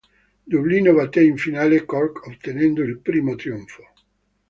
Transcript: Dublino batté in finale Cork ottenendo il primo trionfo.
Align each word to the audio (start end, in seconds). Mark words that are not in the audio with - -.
Dublino 0.53 0.93
batté 0.95 1.21
in 1.23 1.37
finale 1.37 1.85
Cork 1.85 2.25
ottenendo 2.25 2.81
il 2.81 2.97
primo 2.97 3.35
trionfo. 3.35 3.83